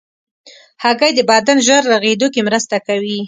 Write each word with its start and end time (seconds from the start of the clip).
هګۍ 0.83 1.11
د 1.15 1.19
بدن 1.31 1.57
ژر 1.67 1.83
رغېدو 1.93 2.27
کې 2.33 2.41
مرسته 2.47 2.75
کوي. 2.87 3.17